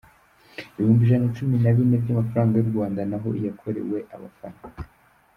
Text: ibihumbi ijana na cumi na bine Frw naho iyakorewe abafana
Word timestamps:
ibihumbi 0.75 1.01
ijana 1.05 1.25
na 1.27 1.33
cumi 1.35 1.55
na 1.63 1.71
bine 1.75 1.97
Frw 2.03 2.09
naho 3.13 3.29
iyakorewe 3.39 3.97
abafana 4.15 4.59